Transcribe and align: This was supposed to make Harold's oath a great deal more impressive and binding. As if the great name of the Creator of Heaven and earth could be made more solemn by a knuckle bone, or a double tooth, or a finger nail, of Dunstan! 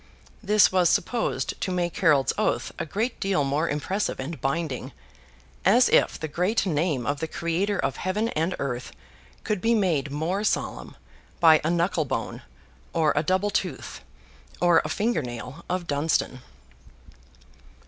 This 0.41 0.71
was 0.71 0.89
supposed 0.89 1.61
to 1.61 1.71
make 1.71 1.95
Harold's 1.97 2.33
oath 2.35 2.71
a 2.79 2.87
great 2.87 3.19
deal 3.19 3.43
more 3.43 3.69
impressive 3.69 4.19
and 4.19 4.41
binding. 4.41 4.93
As 5.63 5.89
if 5.89 6.19
the 6.19 6.27
great 6.27 6.65
name 6.65 7.05
of 7.05 7.19
the 7.19 7.27
Creator 7.27 7.77
of 7.77 7.97
Heaven 7.97 8.29
and 8.29 8.55
earth 8.57 8.93
could 9.43 9.61
be 9.61 9.75
made 9.75 10.09
more 10.09 10.43
solemn 10.43 10.95
by 11.39 11.61
a 11.63 11.69
knuckle 11.69 12.05
bone, 12.05 12.41
or 12.93 13.13
a 13.15 13.21
double 13.21 13.51
tooth, 13.51 14.01
or 14.59 14.81
a 14.83 14.89
finger 14.89 15.21
nail, 15.21 15.63
of 15.69 15.85
Dunstan! 15.85 16.39